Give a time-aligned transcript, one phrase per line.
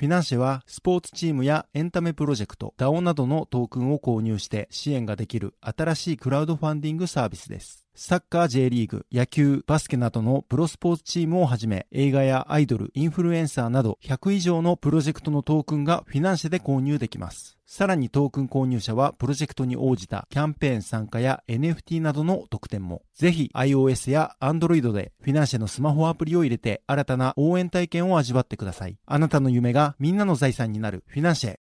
[0.00, 7.84] フィナンシェはスポーツチームやエンタメプロジェクト、DAO などのトークンを購入して支援ができる新しいクラウドファンディングサービスです。
[7.94, 17.58] サッカー J リーグ、野球、バスケなどのプロスポーツチームをはじめ映画やアイドル、インフルエンサーなど100以上のプロジェクトのトークンがフィナンシェで購入できます。
[17.66, 23.02] さらにトークン購入者はプロジェクトに応じたキャンペーン参加や NFT などの特典も。
[23.14, 28.96] ぜひ iOS や Android でフィナンシェのスマホアプリを入れて新たな応援体験を味わってください。
[29.06, 31.56] あなたの夢がみんなの財産になるフィナンシェ。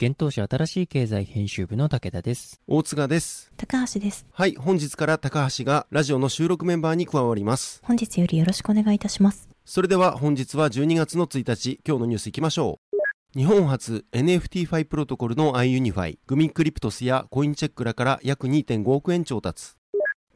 [0.00, 2.60] 現当社新しい経済編集部の武田です。
[2.66, 3.52] 大塚です。
[3.56, 4.26] 高橋です。
[4.32, 7.80] はい、本日から高橋がラジオの収録メンバーに加わります。
[7.84, 9.48] 本日よりよろしくお願いいたします。
[9.64, 13.38] それでは本日は12月の1日、今日のニュースいきましょう。
[13.38, 19.74] 日本初 NFT ファイプロトコルの iUnify、グミクリプトスやコインチェックらから約2.5億円調達。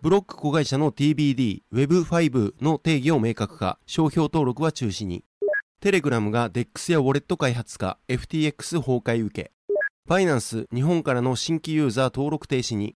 [0.01, 5.25] ブロック子会社の TBD、Web5 の定義を明確化、商標登録は中止に。
[5.81, 9.53] テレグラムが DEX やウォレット開発化、FTX 崩壊受け。
[10.09, 12.97] ファイナンス、日本からの新規ユーザー登録停止に。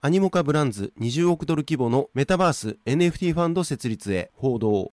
[0.00, 4.94] アニモカブランズ20億ドル規模のメタバース NFT ファンド設立へ報道。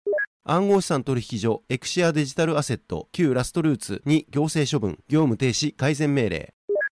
[0.44, 6.52] 暗号資産取引所エクシアデジタルアセット旧ラストルーツに行政処分、業務停止改善命令。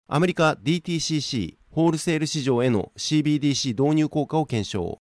[0.08, 5.03] アメリカ DTCC ホールセール市場への CBDC 導入効果を検証。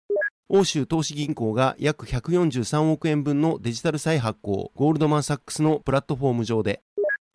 [0.51, 6.81] 欧州投資銀行が約143億円分のデジタル再発行、ゴールドマンサックスのプラットフォーム上で、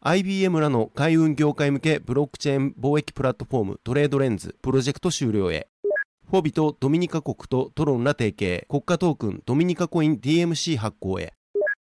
[0.01, 5.69] IBM らの海運業界向けブロックチェーン貿易プラットフォームトレードレンズプロジェクト終了へ。
[6.29, 11.35] フォビとドミニカ国とトロンら提携、国家トークンドミニカコイン DMC 発行へ。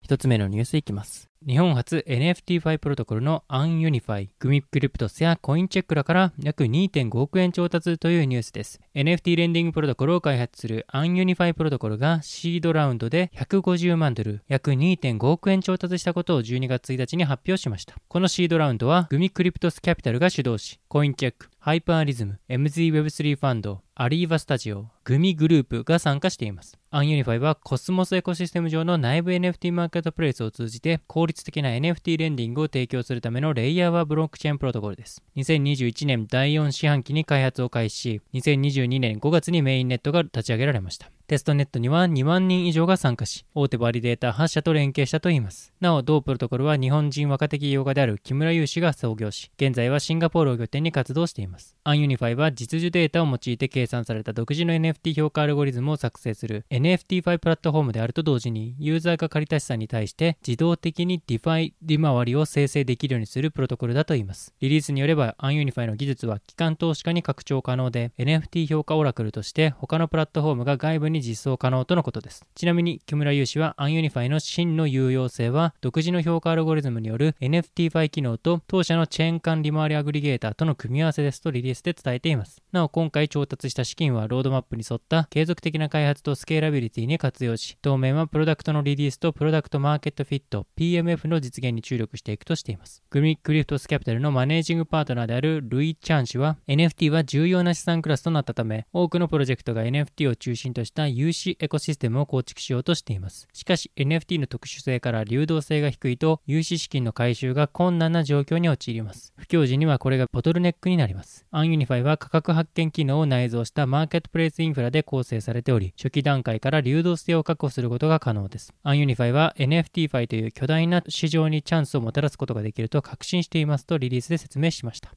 [0.03, 1.31] 一つ目のニュースいきます。
[1.47, 8.81] 日本初 NFT ファイプロトコルの UnUnify、グミクリプトスやコインチェックらから約2.5億円調達というニュースです。
[8.95, 17.95] NFT レンディングプロトコルを開発する UnUnify プロトコルがシードラウンドで150万ドル、約2.5億円調達したことを12月1日に発表しました。
[18.09, 26.79] このシードラウンドはグミクリプトスキャピタルが主導し、コインチェック、ハイパーリズム、MZWeb3 ファンド、アリーバスタジオ、 gumi グループが参加しています。
[26.95, 35.21] UnUnify はコスモスエコシステム上の内部 NFT マーケットプレイスを通じて効率的な NFT レンディングを提供するためのレイヤーワンブロックチェーンプロトコルです。
[35.35, 41.11] 2021年第4四半期に開発を開始し、2022年5月にメインネットが立ち上げられました。
[41.27, 45.73] テストネットには2万人以上が参加し、大手バリデータ8社と連携したといいます。
[45.81, 51.77] なお、同プロトコルは日本人若手起業家である木村優氏が創業し、現在はシンガポールを拠点に活動しています。
[51.87, 64.53] UnUnify は実需データを用いて計算された独自の NFT 評価アルゴリズムを作成する NFTFi プラットフォームであると同時に、ユーザーが借りた資産に対して自動的に DeFi 利回りを生成できるようにするプロトコルだといいます。
[64.61, 72.45] リリースによれば UnUnify の技術は機関投資家に拡張可能で、NFT 評価オラクルとして他のプラットフォームが外部に実装可能とのことです。
[72.55, 82.63] ちなみに木村優氏は UnUnify の真の有用性は独自の評価アルゴリズムによる NFTFi 機能と当社のチェーン間利回りアグリゲーターとの組み合わせですとリリースで伝えています。
[82.73, 93.03] なお今回調達した資金はロードマップに沿った継続的な開発とスケーラビリティに活用し、当面はプロダクトのリリースとプロダクトマーケットフィット PMF の実現に注力していくとしています。
[93.11, 103.49] gumi Cryptos Capital のマネージングパートナーであるルイ・チャン氏は NFT は重要な資産クラスとなったため、多くのプロジェクトが NFT を中心とした融資エコシステムを構築しようとしています。
[103.53, 109.33] しかし NFT の特殊性から流動性が低いと有資資金の回収が困難な状況に陥ります。
[109.37, 111.47] 不況時にはこれがボトルネックになります。
[111.53, 118.73] UnUnify は価格発見機能を内蔵したマーケットプレイスインフラで構成されており、初期段階から流動性を確保することが可能です。
[118.87, 125.13] UnUnify は NFT ファイという巨大な市場にチャンスをもたらすことができると確信していますとリリースで説明しました。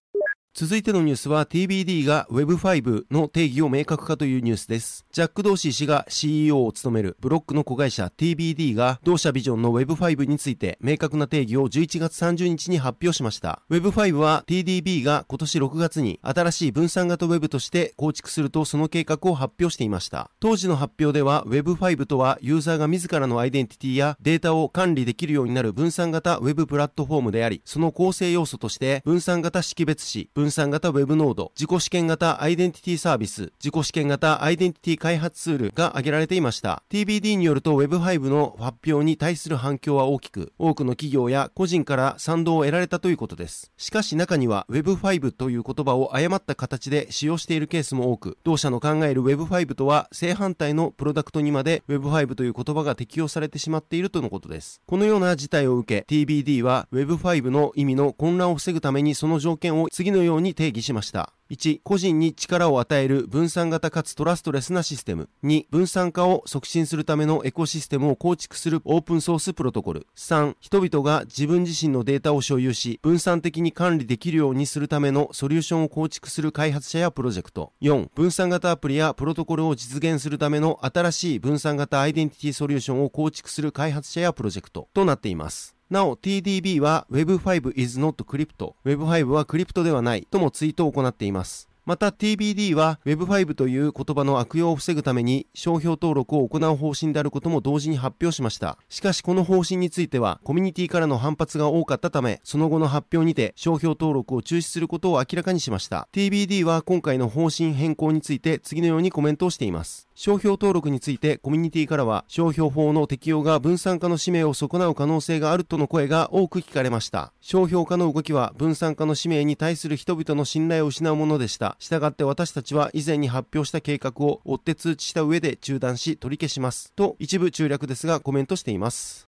[0.60, 5.06] 続いてのニュースは TBD が Web5 の定義を明確化というニュースです。
[5.12, 13.62] ジャック・ドーシー氏が CEO を務めるブロックの子会社 TBD が同社ビジョンの Web5 について明確な定義を11月30日に発表しました。
[13.70, 20.32] Web5 は TDB が今年6月に新しい分散型 Web として構築するとその計画を発表していました。
[20.40, 36.84] 当時の発表では Web5 とはユーザーが自らのアイデンティティやデータを管理できるようになる分散型 Web プラットフォームであり、その構成要素として分散型識別子、分分散型 Web ノード、自己試験型アイデンティティサービス、自己試験型アイデンティティ開発ツールが挙げられていました。
[36.90, 43.74] TBD によると Web5 の発表に対する反響は大きく、多くの企業や個人から賛同を得られたということです。
[43.76, 54.82] しかし中には Web5 という言葉を誤った形で使用しているケースも多く、同社の考える Web5 とは正反対のプロダクトにまで Web5 という言葉が適用されてしまっているとのことです。
[54.86, 61.34] このような事態を受け、TBD は Web5 の意味の混乱を防ぐためにその条件を次のようにに定義しました。
[61.50, 65.30] 1、個人に力を与える分散型かつトラストレスなシステム。
[65.44, 70.08] 2、分散化を促進するためのエコシステムを構築するオープンソースプロトコル。
[70.16, 77.72] 3、人々が自分自身のデータを所有し、分散的に管理できるようにするためのソリューションを構築する開発者やプロジェクト。
[77.82, 85.77] 4、分散型アプリやプロトコルを実現するための新しい分散型アイデンティティソリューションを構築する開発者やプロジェクトとなっています。
[85.90, 88.74] なお TDB は Web5 is not crypto。
[88.84, 91.70] Web5 はクリプトではないともツイートを行っています。
[91.86, 98.78] また TBD は Web5 という言葉の悪用を防ぐために商標登録を行う方針であることも同時に発表しました。
[98.90, 106.10] しかしこの方針についてはコミュニティからの反発が多かったため、その後の発表にて商標登録を中止することを明らかにしました。
[106.12, 110.07] TBD は今回の方針変更について次のようにコメントをしています。
[110.20, 117.32] 商標登録についてコミュニティからは商標法の適用が分散化の使命を損なう可能性があるとの声が多く聞かれました。
[117.40, 121.76] 商標化の動きは分散化の使命に対する人々の信頼を失うものでした。
[121.78, 126.94] したがって私たちは以前に発表した計画を追って通知した上で中断し取り消します。
[126.94, 129.28] と一部中略ですがコメントしています。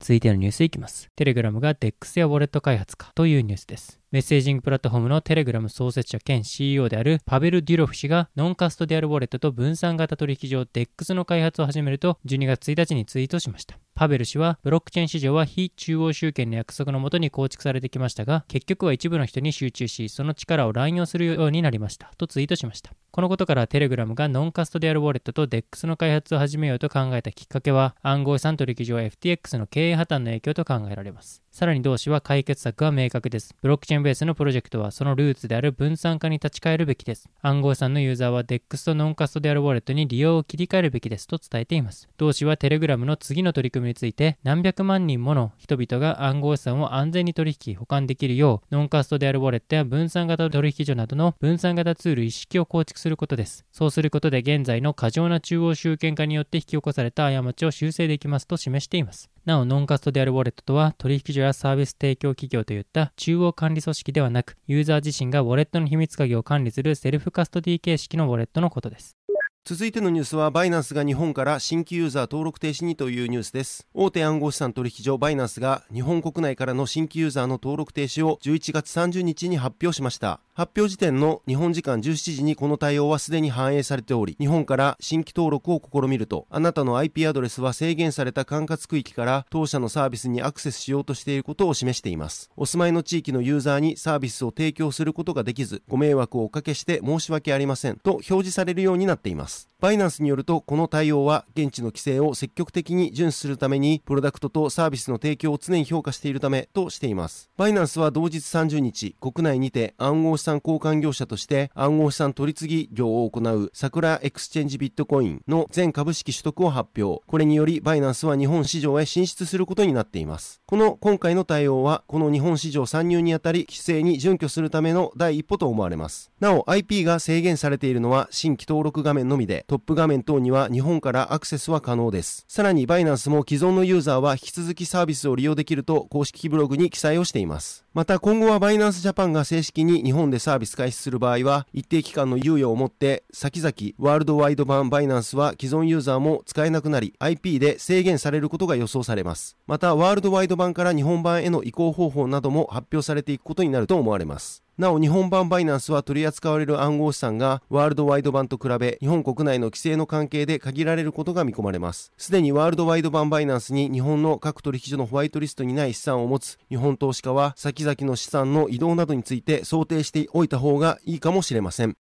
[0.00, 1.08] 続いてのニュースいきます。
[1.14, 4.01] テレグラムが DEX やウォレット開発かというニュースです。
[4.12, 13.78] メッセージングプラットフォームのテレグラム創設者兼 CEO であるパベル・デュロフ氏がノンカストディアルウォレットと分散型取引所 DEX の開発を始めると12月1日にツイートしました。
[13.94, 22.92] パベル氏はブロックチェーン市場は非中央集権の約束のもとに構築されてきましたが結局は一部の人に集中しその力を乱用するようになりましたとツイートしました。
[23.10, 31.42] このことからテレグラムがノンカストディアルウォレットと DEX の開発を始めようと考えたきっかけは暗号資産取引所 FTX の経営破綻の影響と考えられます。
[31.50, 33.54] さらに同氏は解決策は明確です。
[33.60, 37.28] ブロックチェーンベースのプロジェクトはそのルーツである分散化に立ち返るべきです。
[37.40, 42.08] 暗号資産のユーザーは DEX とノンカストディアルウォレットに利用を切り替えるべきですと伝えています。
[42.16, 53.64] 同氏はテレグラムの次の取り組みについて何百万人もの人々が暗号資産を安全に取引、保管できるようノンカストディアルウォレットや分散型取引所などの分散型ツール一式を構築することです。
[53.72, 59.30] そうすることで現在の過剰な中央集権化によって引き起こされた過ちを修正できますと示しています。
[59.44, 69.16] なお、ノンカストディアルウォレットとは、取引所やサービス提供企業といった中央管理組織ではなく、ユーザー自身がウォレットの秘密鍵を管理するセルフカストディ形式のウォレットのことです。
[69.64, 73.86] 続いてのニュースはバイナンスが日本から新規ユーザー登録停止にというニュースです。
[73.94, 80.40] 大手暗号資産取引所バイナンスが日本国内からの新規ユーザーの登録停止を11月30日に発表しました。
[80.54, 92.50] 発表時点の日本時間17時にこの対応はすでに反映されており日本から新規登録を試みるとあなたの IP アドレスは制限された管轄区域から当社のサービスにアクセスしようとしていることを示しています。
[92.54, 99.51] お住まいの地域のユーザーにサービスを提供することができずご迷惑をおかけして申し訳ありませんと表示されるようになっています。
[99.52, 99.71] ます。
[99.82, 107.50] バイナンスによるとこの対応は現地の規制を積極的に遵守するためにプロダクトとサービスの提供を常に評価しているためとしています。
[107.56, 117.20] バイナンスは同日30日国内にて暗号資産交換業者として暗号資産取次業を行うサクラエクスチェンジビットコインの全株式取得を発表。
[117.26, 120.62] これによりバイナンスは日本市場へ進出することになっています。
[120.64, 126.30] この今回の対応はこの日本市場参入にあたり規制に準拠するための第一歩と思われます。
[126.38, 132.44] なお IP が制限されているのは新規登録画面のみでトップ画面等には日本からアクセスは可能です。
[132.46, 137.86] さらにバイナンスも既存のユーザーは引き続きサービスを利用できると公式ブログに記載をしています。
[137.94, 149.56] また今後はバイナンスジャパンが正式に日本でサービス開始する場合は一定期間の猶予をもって先々ワールドワイド版バイナンスは既存ユーザーも使えなくなり IP で制限されることが予想されます。
[149.66, 154.62] またワールドワイド版から日本版への移行方法なども発表されていくことになると思われます。
[154.78, 162.10] なお日本版バイナンスは取り扱われる暗号資産がワールドワイド版と比べ日本国内の規制の関係で限られることが見込まれます。
[162.16, 172.01] すでにワールドワイド版バイナンスに日本の各取引所のホワイトリストにない資産を持つ日本投資家は先々の資産の移動などについて想定しておいた方がいいかもしれません。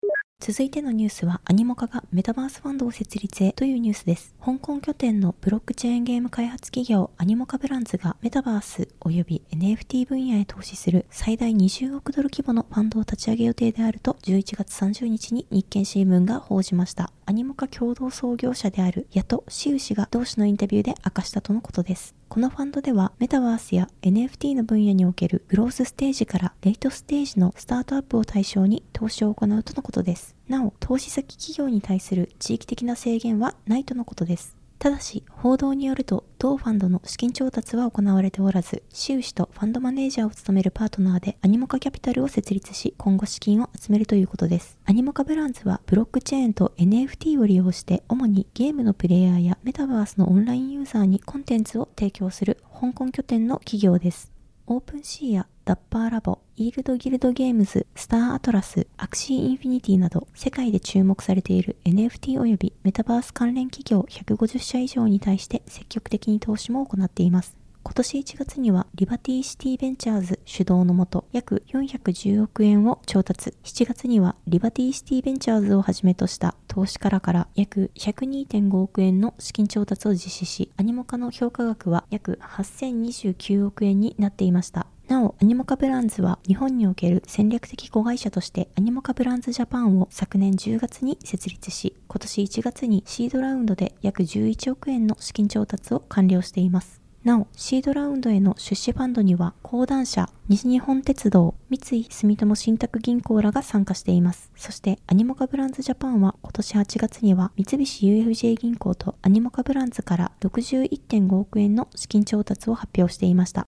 [0.44, 4.34] 続いてのニュースは、アニモカがメタバースファンドを設立へというニュースです。
[4.44, 17.12] 香港拠点のブロックチェーンゲーム開発企業アニモカブランズがメタバース及び NFT 分野へ投資する最大20億ドル規模のファンドを立ち上げ予定であると11月30日に日経新聞が報じました。
[17.32, 22.14] アニモカ共同創業者であるヤト・シウ氏が同氏のインタビューで明かしたとのことです。
[22.28, 30.36] このファンドではメタバースや NFT の分野におけるグロースステージからレイトステージのスタートアップを対象に投資を行うとのことです。
[30.46, 34.61] なお、投資先企業に対する地域的な制限はないとのことです。
[34.82, 44.76] ただし、報道によると、同ファンドの資金調達は行われておらず、収支とファンドマネージャーを務めるパートナーでアニモカキャピタルを設立し、今後資金を集めるということです。
[44.84, 54.31] アニモカブランズは、ブロックチェーンと NFT を利用して、主にゲームのプレイヤーやメタバースのオンラインユーザーにコンテンツを提供する香港拠点の企業です。
[54.66, 67.61] オープンシーやダッパーラボ、イールドギルドゲームズ、スターアトラス、アクシーインフィニティなど世界で注目されている NFT 及びメタバース関連企業150社以上に対して積極的に投資も行っています。
[67.84, 73.54] 今年1月にはリバティシティベンチャーズ主導のもと約410億円を調達。
[73.64, 84.86] 7月にはリバティシティベンチャーズをはじめとした投資家らから約102.5億円の資金調達を実施し、アニモカの評価額は約8029億円になっていました。
[85.08, 97.01] なお、アニモカブランズは日本における戦略的子会社としてアニモカブランズジャパンを昨年10月に設立し、今年1月にシードラウンドで約11億円の資金調達を完了しています。
[97.24, 104.50] なお、シードラウンドへの出資ファンドには、講談社、西日本鉄道、三井住友信託銀行らが参加しています。
[104.56, 113.66] そして、アニモカブランズジャパンは今年8月には、三菱 UFJ 銀行とアニモカブランズから61.5億円の資金調達を発表していました。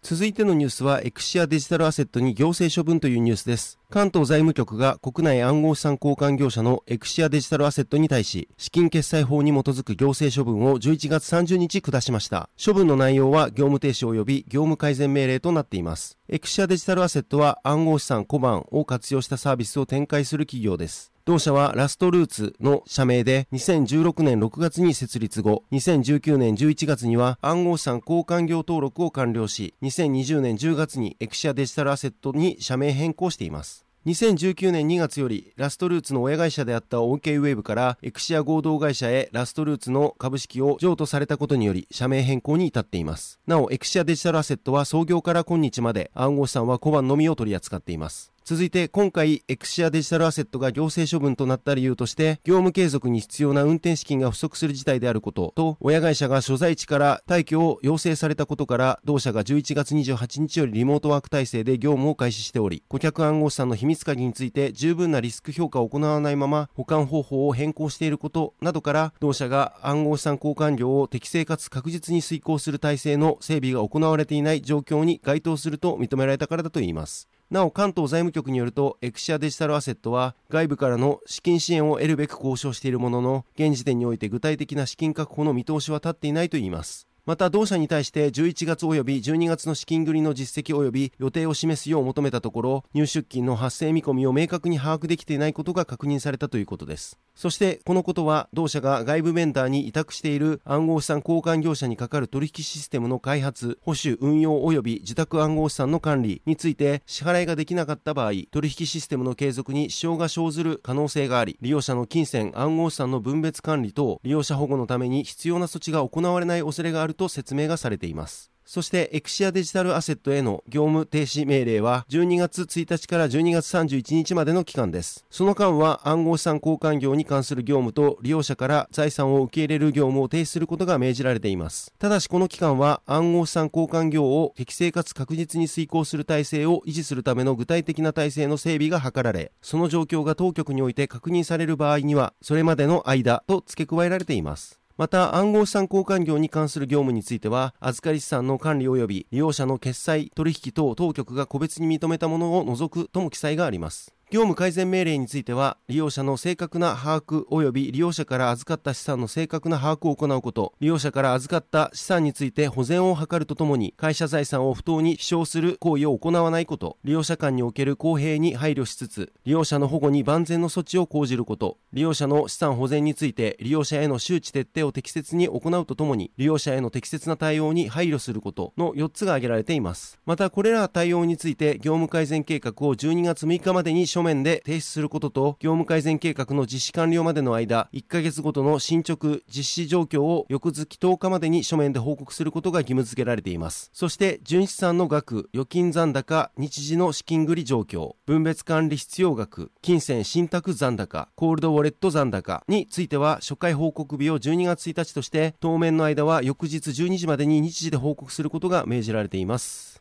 [0.00, 3.78] 続いてのニュースはエクシアデジタルアセットに行政処分というニュースです。
[3.94, 12.50] 関東財務局が国内暗号資産交換業者のエクシアデジタルアセットに対し、資金決済法に基づく行政処分を11月30日下しました。
[12.60, 16.18] 処分の内容は業務停止及び業務改善命令となっています。
[16.28, 21.12] エクシアデジタルアセットは暗号資産小判を活用したサービスを展開する企業です。
[21.24, 33.83] 同社はラストルーツの社名で2016年6月に設立後、2019年11月には暗号資産交換業登録を完了し、2020年10月にエクシアデジタルアセットに社名変更しています。
[34.06, 43.40] 2019年2月よりラストルーツの親会社であった OK ウェーブからエクシア合同会社へラストルーツの株式を譲渡されたことにより社名変更に至っています。
[43.46, 48.33] なお、エクシアデジタルアセットは創業から今日まで暗号資産は小判のみを取り扱っています。
[48.46, 77.30] 続いて今回エクシアデジタルアセットが行政処分となった理由として業務継続に必要な運転資金が不足する事態であることと親会社が所在地から退去を要請されたことから同社が11月28日よりリモートワーク体制で業務を開始しており顧客暗号資産の秘密鍵について十分なリスク評価を行わないまま保管方法を変更していることなどから同社が暗号資産交換業を適正かつ確実に遂行する体制の整備が行われていない状況に該当すると認められたからだといいます。
[77.54, 87.06] なお関東財務局によるとエクシアデジタルアセットは外部からの資金支援を得るべく交渉しているものの現時点において具体的な資金確保の見通しは立っていないといいます。
[87.26, 97.18] また同社に対して11月及び12月の資金繰りの実績及び予定を示すよう求めたところ入出金の発生見込みを明確に把握できていないことが確認されたということです。
[97.34, 118.54] そしてこのことは同社が外部ベンダーに委託している暗号資産交換業者にかかる取引システムの開発保守運用及び自宅暗号資産の管理について支払いができなかった場合取引システムの継続に支障が生ずる可能性があり利用者の金銭暗号資産の分別管理等利用者保護のために必要な措置が行われない恐れがあると説明がされています。
[118.66, 125.24] そしてエクシアデジタルアセットへの業務停止命令は12月1日から12月31日までの期間です。
[125.30, 131.92] その間は暗号資産交換業に関する業務と利用者から財産を受け入れる業務を停止することが命じられています。
[131.98, 144.80] ただしこの期間は暗号資産交換業を適正かつ確実に遂行する体制を維持するための具体的な体制の整備が図られ、その状況が当局において確認される場合には、それまでの間と付け加えられています。
[144.96, 154.14] また暗号資産交換業に関する業務については預かり資産の管理及び利用者の決済取引等当局が個別に認めたものを除くとも記載があります。
[154.34, 163.64] 業務改善命令については、利用者の正確な把握及び利用者から預かった資産の正確な把握を行うこと、利用者から預かった資産について保全を図るとと。
[163.64, 178.72] もに、会社財産を不当に飛翔する行為を行わないこと、利用者間における公平に配慮しつつ、利用者の保護に万全の措置を講じること、利用者の資産保全について利用者への周知徹底を適切に行うとともに、利用者への適切な対応に配慮すること。
[178.76, 180.18] の4つが挙げられています。
[180.26, 193.90] また、これら対応について業務改善計画を12月6日までに書面で提出することと、業務改善計画の実施完了までの間、1ヶ月ごとの進捗、実施状況を翌月10日までに書面で報告することが義務付けられています。
[193.92, 209.93] そして、純資産の額、預金残高、日時の資金繰り状況、分別管理必要額、金銭信託残高、コールドウォレット残高については、初回報告日を12月1日として、当面の間は翌日12時までに日時で報告することが命じられています。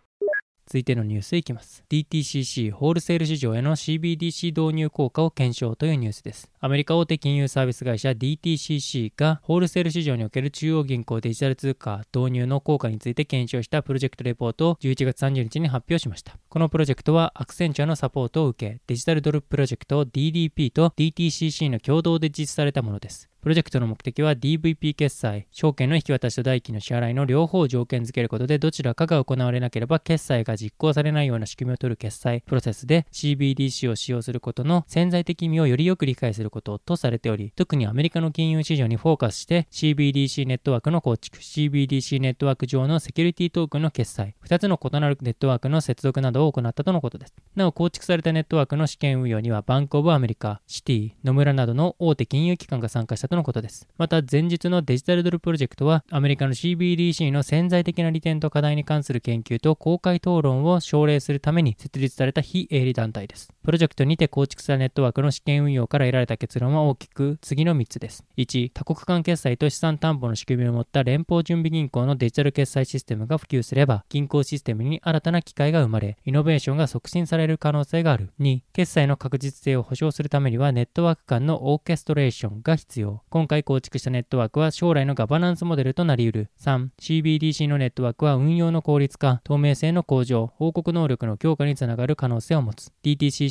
[0.73, 1.83] 続いてのニュースいきます。
[1.87, 6.49] DTCC ホールセール市場への CBDC 導入効果を検証というニュースです。
[6.59, 16.39] アメリカ大手金融サービス会社 DTCC がホールセール市場における中央銀行デジタル通貨導入の効果について検証したプロジェクトレポートを11月30日に発表しました。
[16.49, 23.29] このプロジェクトはアクセンチャーのサポートを受け、デジタルドルプロジェクト DDP と DTCC の共同で実施されたものです。
[23.43, 47.33] プロジェクトの目的は DVP 決済、証券の引き渡しと代金の支払いの両方を条件付けることでどちらかが行われなければ決済が実行されないような仕組みを取る決済プロセスで CBDC を使用することの潜在的意味をよりよく理解することとされており、特にアメリカの金融市場にフォーカスして CBDC ネットワークの構築、CBDC ネットワーク上のセキュリティトークンの決済、2つの異なるネットワークの接続などを行ったとのことです。
[47.57, 53.87] なお構築されたネットワークの試験運用にはバンクオブアメリカ、シティ、野村などの大手金融機関が参加したとのことです。
[53.97, 63.52] また前日のデジタルドルプロジェクトは、アメリカの CBDC の潜在的な利点と課題に関する研究と公開討論を奨励するために設立された非営利団体です。
[63.63, 68.25] プロジェクトにて構築されたネットワークの試験運用から得られた結論は大きく次の3つです。
[68.38, 78.32] 1、多国間決済と資産担保の仕組みを持った連邦準備銀行のデジタル決済システムが普及すれば、銀行システムに新たな機会が生まれ、イノベーションが促進される可能性がある。
[78.39, 83.22] 2、決済の確実性を保証するためにはネットワーク間のオーケストレーションが必要。
[83.29, 86.50] 今回構築したネットワークは将来のガバナンスモデルとなり得る。
[86.60, 92.91] 3、CBDC のネットワークは運用の効率化、透明性の向上、報告能力の強化につながる可能性を持つ。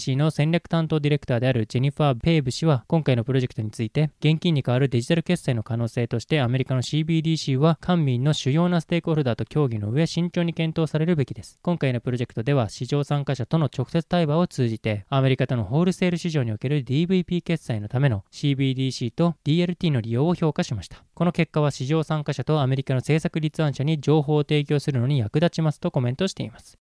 [0.03, 11.59] DTCC の戦略担当ディレクターであるジェニファー・ペイブ氏は、今回のプロジェクトについて、現金に代わるデジタル決済の可能性として、アメリカの CBDC は官民の主要なステークホルダーと協議の上、慎重に検討されるべきです。
[11.63, 21.05] 今回のプロジェクトでは、市場参加者との直接対話を通じて、アメリカとのホールセール市場における DVP 決済のための CBDC と DLT の利用を評価しました。
[21.15, 26.82] この結果は市場参加者とアメリカの政策立案者に情報を提供するのに役立ちますとコメントしています。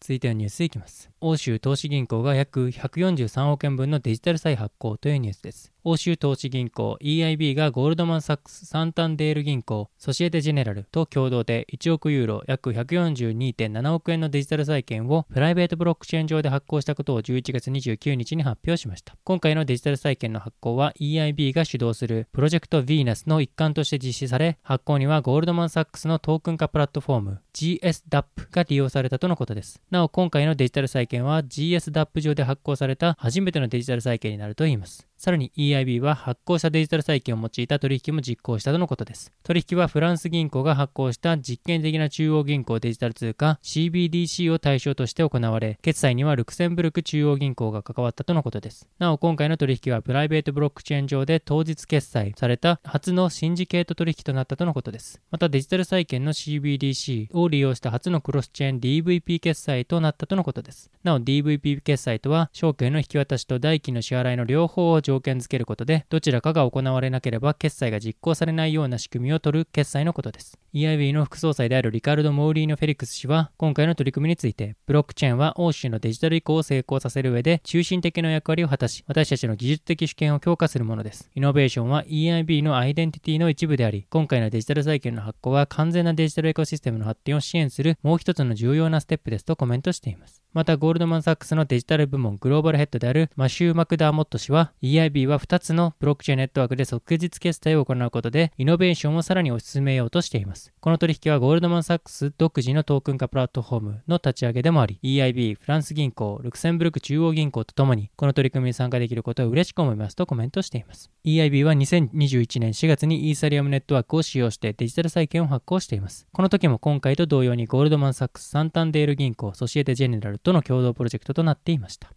[0.00, 1.10] 続いてのニュースいきます。
[1.20, 5.74] 欧州投資銀行が約143億円分のデジタル債発行というニュースです。
[5.84, 19.16] 欧州投資銀行 EIB がゴールドマン・サックス・サンタンデール銀行、ソシエテ・ジェネラルと共同で1億ユーロ約142.7億円のデジタル債券をプライベートブロックチェーン上で発行したことを11月29日に発表しました。
[19.24, 29.82] 今回のデジタル債券の発行は EIB が主導するプロジェクトヴィーナスの一環として実施され、発行にはゴールドマン・サックスのトークン化プラットフォーム GSDAP が利用されたとのことです。
[29.90, 35.09] なお今回のデジタル債券は GSDAP 上で発行された初めてのデジタル債券になるといいます。
[35.20, 39.34] さらに EIB は発行したデジタル債券を用いた取引も実行したとのことです。
[39.42, 48.88] 取引はフランス銀行が発行した実験的な中央銀行デジタル通貨 CBDC を対象として行われ、決済にはルクセンブルク中央銀行が関わったとのことです。
[48.98, 55.20] なお今回の取引はプライベートブロックチェーン上で当日決済された初のシンジケート取引となったとのことです。
[55.30, 60.90] またデジタル債券の CBDC を利用した初のクロスチェーン DVP 決済となったとのことです。
[61.02, 70.58] なお DVP 決済とは証券の引き渡しと代金の支払いの両方を条件付けることで、どちらかが行われなければ決済が実行されないような仕組みを取る決済のことです。
[70.72, 81.28] EIB の副総裁であるリカルド・モーリーノ・フェリックス氏は、今回の取り組みについて、ブロックチェーンは欧州のデジタル移行を成功させる上で中心的な役割を果たし、私たちの技術的主権を強化するものです。
[81.34, 90.40] イノベーションは EIB のアイデンティティの一部であり、今回のデジタル債券の発行は完全なデジタルエコシステムの発展を支援するもう一つの重要なステップですとコメントしています。
[90.52, 100.74] また、ゴールドマン・サックスのデジタル部門グローバルヘッドであるマシュー・マクダーモット氏は、EIB DIB は2つのブロックチェーンネットワークで即日決済を行うことで、イノベーションをさらに推し進めようとしています。
[100.80, 111.10] この取引はゴールドマン・サックス独自のトークン化プラットフォームの立ち上げでもあり、EIB、フランス銀行、ルクセンブルク中央銀行とともに、この取り組みに参加できることを嬉しく思いますとコメントしています。
[111.24, 116.26] EIB は2021年4月にイーサリアムネットワークを使用してデジタル債券を発行しています。
[116.32, 122.12] この時も今回と同様にゴールドマン・サックス、サンタンデール銀行、ソシエテ・ジェネラルとの共同プロジェクトとなっていました。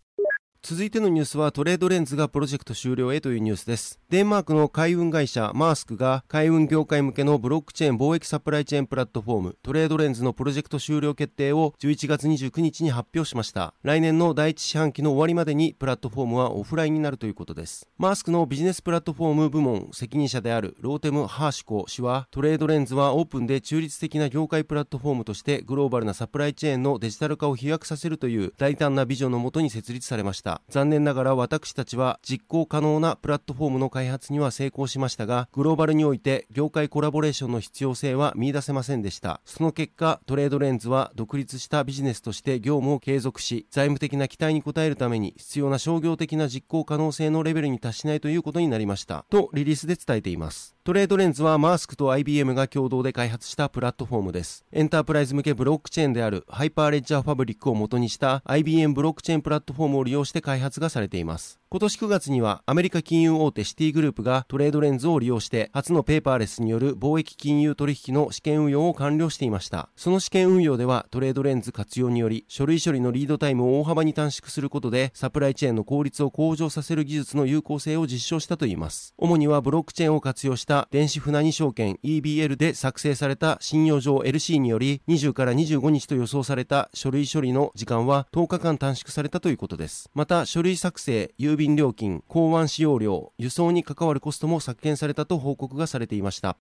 [0.66, 4.00] 続いてのニュースはトレードレンズがプロジェクト終了へというニュースです。
[4.10, 13.74] デンマークの海運会社マースクが海運業界向けのブロックチェーン貿易サプライチェーンプラットフォームトレードレンズのプロジェクト終了決定を11月29日に発表しました。
[13.84, 17.90] 来年の第一四半期の終わりまでにプラットフォームはオフラインになるということです。
[17.98, 30.53] マースクのビジネスプラットフォーム部門責任者であるローテム・ハーシコ氏はトレードレンズはオープンで中立的な業界プラットフォームとしてグローバルなサプライチェーンのデジタル化を飛躍させるという大胆なビジョンのもとに設立されました。
[30.70, 39.42] 残念ながら私たちは実行可能なプラットフォームの開発には成功しましたが、グローバルにおいて業界コラボレーションの必要性は見出せませんでした。
[39.46, 49.26] その結果、トレードレンズは独立したビジネスとして業務を継続し、財務的な期待に応えるために必要な商業的な実行可能性のレベルに達しないということになりました。
[49.30, 50.76] とリリースで伝えています。
[50.86, 54.66] トレードレンズはマースクと IBM が共同で開発したプラットフォームです。
[54.74, 61.62] エンタープライズ向けブロックチェーンであるハイパーレッジャーファブリックを元にした IBM ブロックチェーンプラットフォームを利用して開発がされています。
[61.74, 69.90] 今年9月にはアメリカ金融大手シティグループがトレードレンズを利用して初のペーパーレスによる貿易金融取引の試験運用を完了していました。
[69.96, 79.16] その試験運用ではトレードレンズ活用により書類処理のリードタイムを大幅に短縮することでサプライチェーンの効率を向上させる技術の有効性を実証したといいます。
[79.18, 90.12] 主にはブロックチェーンを活用した電子船に証券 EBL で作成された信用上 LC により20から25日と予想された書類処理の時間は10日間短縮されたということです。
[90.14, 96.58] また書類作成、郵便料金、港湾使用料、輸送に関わるコストも削減されたと報告がされていました。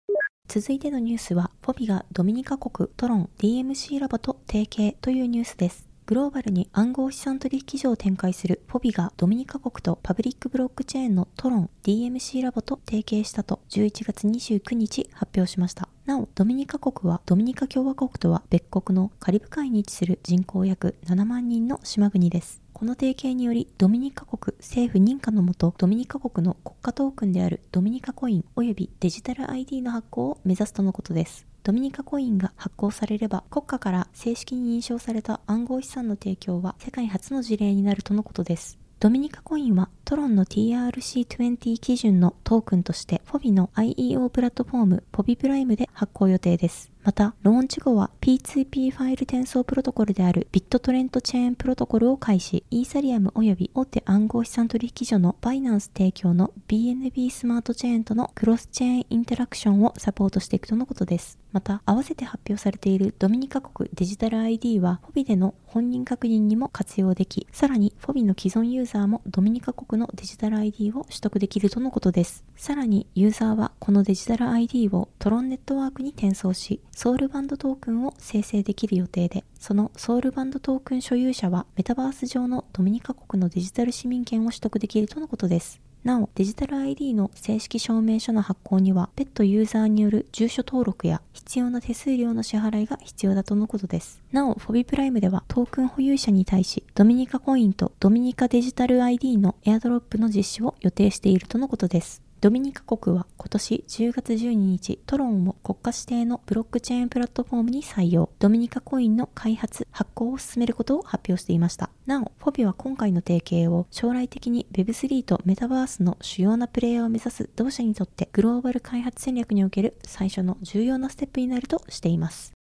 [0.48, 5.87] 続いてのニュースは、フォビがドミニカ国トロン DMC ラボと提携というニュースです。
[6.08, 15.90] グローバルに暗号資産取引所を展開するフォビがドミニカ国とパブリックブロックチェーンのトロン DMC ラボと提携したと11月29日発表しました。
[16.06, 22.62] なお、ドミニカ国はドミニカ共和国とは別国のカリブ海に位置する人口約7万人の島国です。
[22.72, 31.46] この提携により、ドミニカ国政府認可のもと、ドミニカ国の国家トークンであるドミニカコイン及びデジタル ID の発行を目指すとのことです。
[31.68, 38.80] ドミニカコインが発行されれば、国家から正式に認証された暗号資産の提供は世界初の事例になるとのことです。
[39.02, 46.94] ドミニカコインはトロンの TRC20 基準のトークンとしてフォビの IEO プラットフォームフォビプライムで発行予定です。
[47.08, 61.40] また、ローンチ後は P2P ファイル転送プロトコルであるビットトレントチェーンプロトコルを開始、イーサリアム及び大手暗号資産取引所のバイナンス提供の BNB スマートチェーンとのクロスチェーンインタラクションをサポートしていくとのことです。
[61.54, 72.44] また、合わせて発表されているドミニカ国デジタル ID は、フォビでの本人確認にも活用でき、さらにフォビの既存ユーザーもドミニカ国のデジタル ID を取得できるとのことです。
[72.56, 85.87] さらに、ユーザーはこのデジタル ID をトロンネットワークに転送し、ソウルバンドトークンを生成できる予定で、そのソウルバンドトークン所有者はメタバース上のドミニカ国のデジタル市民権を取得できるとのことです。
[86.08, 94.22] なお、デジタル ID の正式証明書の発行には、ペットユーザーによる住所登録や必要な手数料の支払いが必要だとのことです。
[94.32, 102.27] なお、フォビプライムではトークン保有者に対し、ドミニカコインとドミニカデジタル ID のエアドロップの実施を予定しているとのことです。
[102.40, 111.90] ドミニカ国は今年10月12日、トロンを国家指定のブロックチェーンプラットフォームに採用、ドミニカコインの開発、発行を進めることを発表していました。
[112.06, 122.57] なお、フォビは今回の提携を将来的に Web3 とメタバースの主要なプレイヤーを目指す同社にとってグローバル開発戦略における最初の重要なステップになるとしています。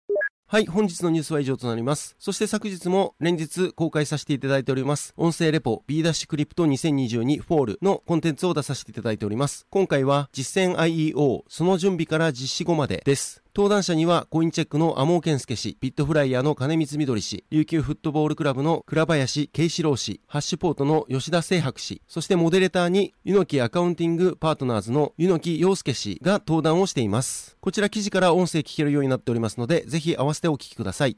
[0.50, 2.16] はい、本日のニュースは以上となります。
[2.20, 9.68] そして昨日も連日公開させていただいております、音声レポ B ダッシュクリプト2022フォールのコンテンツを出させていただいております。
[9.70, 13.44] 今回は実践 IEO、その準備から実施後までです。
[13.58, 27.58] 登壇者にはコインチェックの天羽健介氏、ビットフライヤーの金光碧氏、琉球フットボールクラブの倉林啓士郎氏、ハッシュポートの吉田世博氏、そしてモデレーターに、ユノキアカウンティングパートナーズのユノキ陽介氏が登壇をしています。
[27.60, 31.18] こちら記事から音声聞けるようになっておりますので、ぜひ合わせてお聞きください。